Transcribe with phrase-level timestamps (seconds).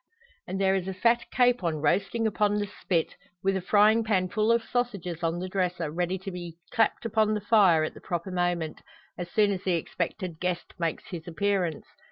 [0.47, 4.51] And there is a fat capon roasting upon the spit, with a frying pan full
[4.51, 8.31] of sausages on the dresser, ready to be clapped upon the fire at the proper
[8.31, 8.81] moment
[9.15, 11.85] as soon as the expected guest makes his appearance.